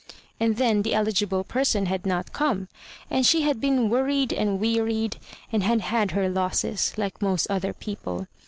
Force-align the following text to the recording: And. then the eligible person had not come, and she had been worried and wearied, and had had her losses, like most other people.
And. 0.39 0.55
then 0.57 0.81
the 0.81 0.95
eligible 0.95 1.43
person 1.43 1.85
had 1.85 2.07
not 2.07 2.33
come, 2.33 2.69
and 3.11 3.23
she 3.23 3.43
had 3.43 3.61
been 3.61 3.87
worried 3.87 4.33
and 4.33 4.59
wearied, 4.59 5.17
and 5.51 5.61
had 5.61 5.81
had 5.81 6.09
her 6.09 6.27
losses, 6.27 6.97
like 6.97 7.21
most 7.21 7.45
other 7.51 7.71
people. 7.71 8.25